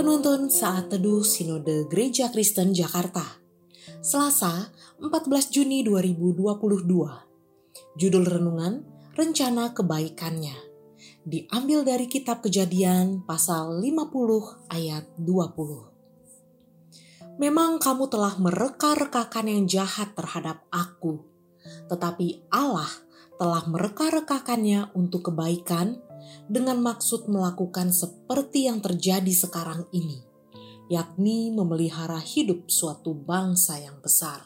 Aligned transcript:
Penuntun 0.00 0.48
Saat 0.48 0.96
Teduh 0.96 1.20
Sinode 1.20 1.84
Gereja 1.84 2.32
Kristen 2.32 2.72
Jakarta. 2.72 3.20
Selasa 4.00 4.72
14 4.96 5.28
Juni 5.52 5.84
2022 5.84 6.88
Judul 8.00 8.24
Renungan 8.24 8.80
Rencana 9.12 9.76
Kebaikannya. 9.76 10.56
Diambil 11.28 11.84
dari 11.84 12.08
Kitab 12.08 12.40
Kejadian 12.40 13.28
pasal 13.28 13.76
50 13.76 14.72
ayat 14.72 15.04
20 15.20 17.36
Memang 17.36 17.76
kamu 17.76 18.08
telah 18.08 18.40
mereka-rekakan 18.40 19.52
yang 19.52 19.68
jahat 19.68 20.16
terhadap 20.16 20.64
aku 20.72 21.28
Tetapi 21.92 22.48
Allah 22.48 22.88
telah 23.36 23.68
mereka-rekakannya 23.68 24.96
untuk 24.96 25.28
kebaikan 25.28 26.00
dengan 26.50 26.82
maksud 26.82 27.30
melakukan 27.30 27.94
seperti 27.94 28.66
yang 28.66 28.82
terjadi 28.82 29.30
sekarang 29.30 29.86
ini, 29.94 30.20
yakni 30.90 31.54
memelihara 31.54 32.18
hidup 32.18 32.66
suatu 32.66 33.14
bangsa 33.14 33.78
yang 33.78 34.02
besar. 34.02 34.42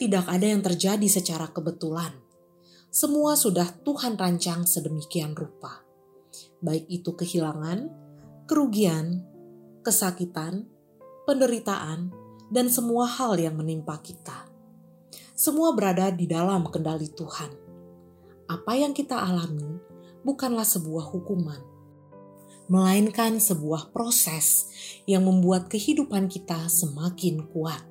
Tidak 0.00 0.24
ada 0.24 0.46
yang 0.46 0.64
terjadi 0.64 1.04
secara 1.10 1.50
kebetulan. 1.52 2.16
Semua 2.88 3.36
sudah 3.36 3.68
Tuhan 3.84 4.16
rancang 4.16 4.64
sedemikian 4.64 5.36
rupa. 5.36 5.84
Baik 6.64 6.88
itu 6.88 7.12
kehilangan, 7.12 7.90
kerugian, 8.48 9.22
kesakitan, 9.84 10.66
penderitaan, 11.28 12.10
dan 12.50 12.66
semua 12.66 13.06
hal 13.06 13.38
yang 13.38 13.54
menimpa 13.54 14.00
kita. 14.02 14.50
Semua 15.36 15.72
berada 15.72 16.10
di 16.12 16.28
dalam 16.28 16.66
kendali 16.68 17.08
Tuhan. 17.12 17.50
Apa 18.50 18.72
yang 18.74 18.90
kita 18.90 19.14
alami 19.14 19.89
bukanlah 20.22 20.66
sebuah 20.66 21.10
hukuman, 21.10 21.60
melainkan 22.70 23.42
sebuah 23.42 23.90
proses 23.90 24.70
yang 25.08 25.26
membuat 25.26 25.66
kehidupan 25.66 26.30
kita 26.30 26.70
semakin 26.70 27.44
kuat. 27.50 27.82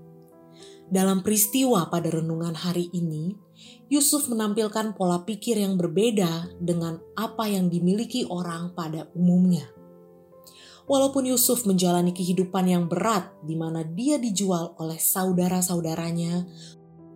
Dalam 0.89 1.21
peristiwa 1.21 1.85
pada 1.85 2.09
renungan 2.09 2.57
hari 2.57 2.89
ini, 2.95 3.37
Yusuf 3.93 4.25
menampilkan 4.25 4.97
pola 4.97 5.21
pikir 5.21 5.61
yang 5.61 5.77
berbeda 5.77 6.57
dengan 6.57 6.97
apa 7.13 7.45
yang 7.45 7.69
dimiliki 7.69 8.25
orang 8.25 8.73
pada 8.73 9.05
umumnya. 9.13 9.69
Walaupun 10.89 11.29
Yusuf 11.29 11.69
menjalani 11.69 12.09
kehidupan 12.09 12.65
yang 12.65 12.89
berat 12.89 13.29
di 13.45 13.53
mana 13.53 13.85
dia 13.85 14.17
dijual 14.17 14.73
oleh 14.81 14.97
saudara-saudaranya 14.97 16.49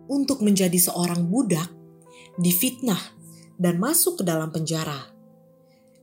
untuk 0.06 0.46
menjadi 0.46 0.78
seorang 0.78 1.26
budak, 1.26 1.66
difitnah 2.38 3.13
dan 3.58 3.78
masuk 3.78 4.22
ke 4.22 4.24
dalam 4.26 4.50
penjara. 4.50 5.14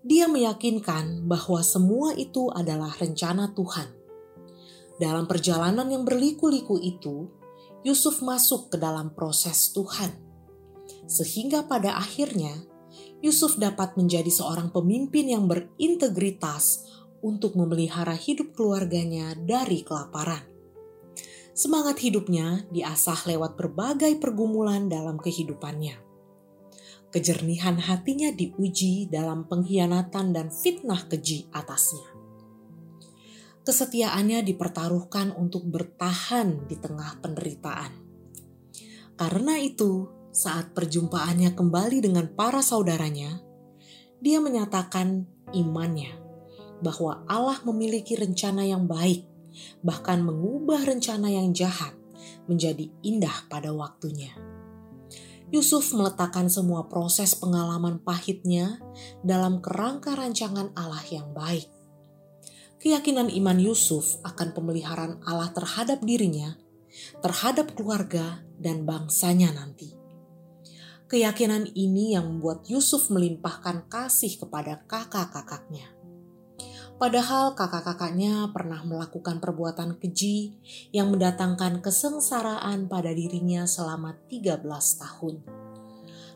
Dia 0.01 0.25
meyakinkan 0.25 1.29
bahwa 1.29 1.61
semua 1.61 2.17
itu 2.17 2.49
adalah 2.49 2.89
rencana 2.97 3.53
Tuhan. 3.53 3.89
Dalam 4.97 5.29
perjalanan 5.29 5.85
yang 5.89 6.05
berliku-liku 6.05 6.77
itu, 6.81 7.29
Yusuf 7.81 8.21
masuk 8.21 8.73
ke 8.73 8.77
dalam 8.77 9.13
proses 9.13 9.73
Tuhan, 9.73 10.13
sehingga 11.09 11.65
pada 11.65 11.97
akhirnya 11.97 12.53
Yusuf 13.21 13.57
dapat 13.57 13.97
menjadi 13.97 14.29
seorang 14.29 14.73
pemimpin 14.73 15.29
yang 15.29 15.45
berintegritas 15.45 16.85
untuk 17.21 17.53
memelihara 17.53 18.17
hidup 18.17 18.57
keluarganya 18.57 19.37
dari 19.37 19.85
kelaparan. 19.85 20.41
Semangat 21.53 22.01
hidupnya 22.01 22.65
diasah 22.73 23.29
lewat 23.29 23.53
berbagai 23.53 24.17
pergumulan 24.17 24.89
dalam 24.89 25.21
kehidupannya 25.21 26.10
kejernihan 27.11 27.75
hatinya 27.77 28.31
diuji 28.31 29.11
dalam 29.11 29.45
pengkhianatan 29.45 30.31
dan 30.31 30.47
fitnah 30.49 31.05
keji 31.11 31.51
atasnya. 31.51 32.07
Kesetiaannya 33.61 34.41
dipertaruhkan 34.41 35.35
untuk 35.37 35.69
bertahan 35.69 36.65
di 36.65 36.79
tengah 36.81 37.21
penderitaan. 37.21 37.93
Karena 39.13 39.61
itu, 39.61 40.09
saat 40.33 40.73
perjumpaannya 40.73 41.53
kembali 41.53 42.01
dengan 42.01 42.25
para 42.33 42.65
saudaranya, 42.65 43.37
dia 44.17 44.41
menyatakan 44.41 45.29
imannya 45.53 46.17
bahwa 46.81 47.21
Allah 47.29 47.61
memiliki 47.61 48.17
rencana 48.17 48.65
yang 48.65 48.89
baik, 48.89 49.27
bahkan 49.85 50.25
mengubah 50.25 50.81
rencana 50.81 51.29
yang 51.29 51.53
jahat 51.53 51.93
menjadi 52.49 52.89
indah 53.05 53.45
pada 53.45 53.69
waktunya. 53.69 54.33
Yusuf 55.51 55.91
meletakkan 55.91 56.47
semua 56.47 56.87
proses 56.87 57.35
pengalaman 57.35 57.99
pahitnya 57.99 58.79
dalam 59.19 59.59
kerangka 59.59 60.15
rancangan 60.15 60.71
Allah 60.79 61.03
yang 61.11 61.35
baik. 61.35 61.67
Keyakinan 62.79 63.27
iman 63.27 63.59
Yusuf 63.59 64.17
akan 64.23 64.55
pemeliharaan 64.55 65.19
Allah 65.27 65.51
terhadap 65.51 66.01
dirinya, 66.07 66.55
terhadap 67.19 67.75
keluarga, 67.75 68.41
dan 68.57 68.87
bangsanya 68.87 69.51
nanti. 69.51 69.91
Keyakinan 71.11 71.67
ini 71.75 72.15
yang 72.15 72.31
membuat 72.31 72.63
Yusuf 72.71 73.11
melimpahkan 73.11 73.91
kasih 73.91 74.39
kepada 74.39 74.87
kakak-kakaknya. 74.87 76.00
Padahal 77.01 77.57
kakak-kakaknya 77.57 78.53
pernah 78.53 78.85
melakukan 78.85 79.41
perbuatan 79.41 79.97
keji 79.97 80.53
yang 80.93 81.09
mendatangkan 81.09 81.81
kesengsaraan 81.81 82.85
pada 82.85 83.09
dirinya 83.09 83.65
selama 83.65 84.21
13 84.29 84.61
tahun. 85.01 85.41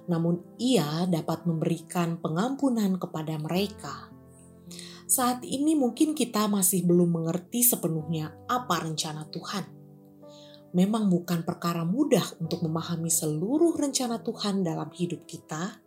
Namun 0.10 0.42
ia 0.58 1.06
dapat 1.06 1.46
memberikan 1.46 2.18
pengampunan 2.18 2.98
kepada 2.98 3.38
mereka. 3.38 4.10
Saat 5.06 5.46
ini 5.46 5.78
mungkin 5.78 6.18
kita 6.18 6.50
masih 6.50 6.82
belum 6.82 7.14
mengerti 7.14 7.62
sepenuhnya 7.62 8.34
apa 8.50 8.90
rencana 8.90 9.30
Tuhan. 9.30 9.70
Memang 10.74 11.14
bukan 11.14 11.46
perkara 11.46 11.86
mudah 11.86 12.42
untuk 12.42 12.66
memahami 12.66 13.14
seluruh 13.14 13.78
rencana 13.78 14.18
Tuhan 14.18 14.66
dalam 14.66 14.90
hidup 14.90 15.30
kita, 15.30 15.78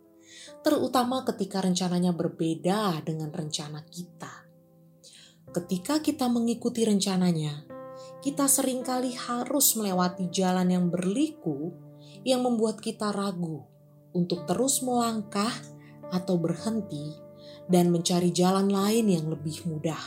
terutama 0.63 1.27
ketika 1.27 1.67
rencananya 1.67 2.15
berbeda 2.15 3.03
dengan 3.03 3.27
rencana 3.27 3.83
kita 3.83 4.48
ketika 5.49 5.97
kita 5.97 6.29
mengikuti 6.29 6.85
rencananya, 6.85 7.65
kita 8.21 8.45
sering 8.45 8.85
kali 8.85 9.15
harus 9.17 9.73
melewati 9.73 10.29
jalan 10.29 10.69
yang 10.69 10.85
berliku 10.93 11.73
yang 12.21 12.45
membuat 12.45 12.77
kita 12.83 13.09
ragu 13.09 13.65
untuk 14.13 14.45
terus 14.45 14.83
melangkah 14.85 15.51
atau 16.09 16.35
berhenti 16.37 17.15
dan 17.69 17.93
mencari 17.93 18.33
jalan 18.33 18.69
lain 18.69 19.05
yang 19.09 19.25
lebih 19.29 19.61
mudah. 19.65 20.01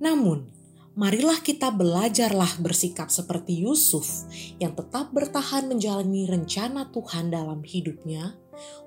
Namun, 0.00 0.48
marilah 0.96 1.38
kita 1.42 1.68
belajarlah 1.74 2.58
bersikap 2.62 3.12
seperti 3.12 3.62
Yusuf 3.66 4.26
yang 4.56 4.72
tetap 4.72 5.12
bertahan 5.12 5.68
menjalani 5.68 6.26
rencana 6.26 6.88
Tuhan 6.88 7.28
dalam 7.28 7.60
hidupnya, 7.60 8.38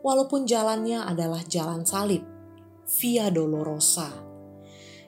walaupun 0.01 0.49
jalannya 0.49 1.03
adalah 1.03 1.43
jalan 1.45 1.85
salib, 1.85 2.25
via 2.99 3.29
dolorosa 3.29 4.32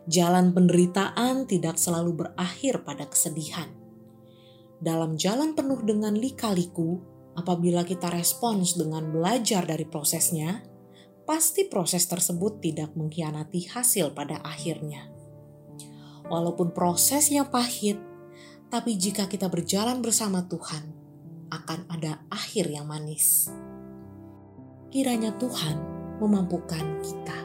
jalan 0.06 0.54
penderitaan 0.54 1.50
tidak 1.50 1.82
selalu 1.82 2.26
berakhir 2.26 2.86
pada 2.86 3.10
kesedihan. 3.10 3.70
Dalam 4.78 5.18
jalan 5.18 5.58
penuh 5.58 5.82
dengan 5.82 6.14
lika-liku, 6.14 7.02
apabila 7.34 7.82
kita 7.82 8.14
respons 8.14 8.78
dengan 8.78 9.10
belajar 9.10 9.66
dari 9.66 9.88
prosesnya, 9.88 10.62
pasti 11.26 11.66
proses 11.66 12.06
tersebut 12.06 12.62
tidak 12.62 12.94
mengkhianati 12.94 13.72
hasil 13.74 14.13
pada 14.13 14.40
akhirnya. 14.46 15.10
Walaupun 16.30 16.74
prosesnya 16.74 17.50
pahit, 17.50 17.98
tapi 18.69 18.98
jika 18.98 19.25
kita 19.30 19.50
berjalan 19.50 20.01
bersama 20.01 20.46
Tuhan, 20.46 20.86
akan 21.50 21.90
ada 21.90 22.25
akhir 22.30 22.69
yang 22.69 22.90
manis. 22.90 23.50
Kiranya 24.90 25.34
Tuhan 25.38 25.78
memampukan 26.22 27.01
kita. 27.01 27.44